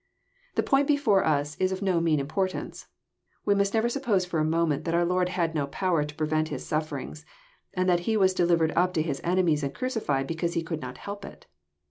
[0.55, 2.87] The point before us is of no mean importance.
[3.45, 6.47] We must never suppose for a moment that our Lord had no power to prevent
[6.47, 7.23] His sufferings,
[7.75, 10.97] and that He was delivered up to His enemies and crucified because He could not
[10.97, 11.45] help it.